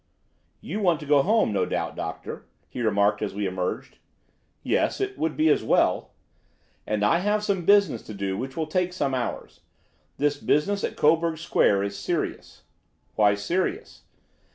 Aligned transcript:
"You 0.61 0.79
want 0.79 0.99
to 1.01 1.05
go 1.05 1.21
home, 1.21 1.53
no 1.53 1.63
doubt, 1.67 1.95
Doctor," 1.95 2.47
he 2.67 2.81
remarked 2.81 3.21
as 3.21 3.35
we 3.35 3.45
emerged. 3.45 3.99
"Yes, 4.63 4.99
it 4.99 5.15
would 5.15 5.37
be 5.37 5.47
as 5.49 5.63
well." 5.63 6.15
"And 6.87 7.05
I 7.05 7.19
have 7.19 7.43
some 7.43 7.65
business 7.65 8.01
to 8.07 8.15
do 8.15 8.35
which 8.35 8.57
will 8.57 8.65
take 8.65 8.93
some 8.93 9.13
hours. 9.13 9.59
This 10.17 10.37
business 10.37 10.83
at 10.83 10.97
Coburg 10.97 11.37
Square 11.37 11.83
is 11.83 11.99
serious." 11.99 12.63
"Why 13.13 13.35
serious?" 13.35 14.01